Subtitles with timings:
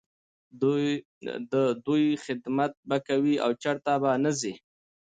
[1.51, 1.53] د
[1.87, 4.53] دوی خدمت به کوې او چرته به نه ځې.